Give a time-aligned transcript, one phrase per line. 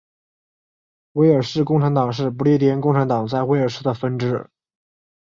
[1.11, 4.49] 威尔士共产党是不列颠共产党在威尔士的分支。